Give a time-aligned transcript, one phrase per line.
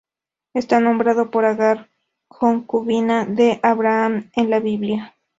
[0.55, 1.87] Está nombrado por Agar,
[2.27, 5.15] concubina de Abraham en la Biblia.